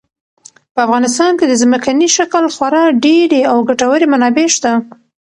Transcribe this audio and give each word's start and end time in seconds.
په 0.73 0.79
افغانستان 0.85 1.31
کې 1.39 1.45
د 1.47 1.53
ځمکني 1.61 2.07
شکل 2.17 2.43
خورا 2.55 2.83
ډېرې 3.05 3.41
او 3.51 3.57
ګټورې 3.69 4.05
منابع 4.13 4.47
شته. 4.55 4.71